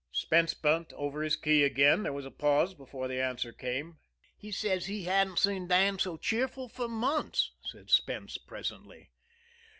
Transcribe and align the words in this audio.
Spence 0.11 0.55
bent 0.55 0.91
over 0.93 1.21
his 1.21 1.35
key 1.35 1.63
again. 1.63 2.01
There 2.01 2.11
was 2.11 2.25
a 2.25 2.31
pause 2.31 2.73
before 2.73 3.07
the 3.07 3.21
answer 3.21 3.51
came. 3.51 3.99
"He 4.35 4.51
says 4.51 4.87
he 4.87 5.03
hadn't 5.03 5.37
seen 5.37 5.67
Dan 5.67 5.99
so 5.99 6.17
cheerful 6.17 6.67
for 6.69 6.87
months," 6.87 7.51
said 7.61 7.91
Spence 7.91 8.39
presently. 8.39 9.11